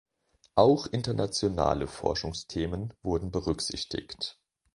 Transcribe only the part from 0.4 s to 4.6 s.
Auch internationale Forschungsthemen wurden berücksichtigt.